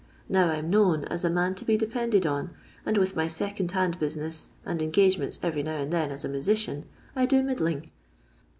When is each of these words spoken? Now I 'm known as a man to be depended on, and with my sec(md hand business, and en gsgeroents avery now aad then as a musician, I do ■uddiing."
Now 0.27 0.49
I 0.49 0.55
'm 0.55 0.71
known 0.71 1.03
as 1.03 1.23
a 1.23 1.29
man 1.29 1.53
to 1.53 1.63
be 1.63 1.77
depended 1.77 2.25
on, 2.25 2.49
and 2.87 2.97
with 2.97 3.15
my 3.15 3.27
sec(md 3.27 3.69
hand 3.69 3.99
business, 3.99 4.47
and 4.65 4.81
en 4.81 4.91
gsgeroents 4.91 5.37
avery 5.45 5.61
now 5.61 5.77
aad 5.79 5.91
then 5.91 6.09
as 6.09 6.25
a 6.25 6.27
musician, 6.27 6.85
I 7.15 7.27
do 7.27 7.39
■uddiing." 7.43 7.91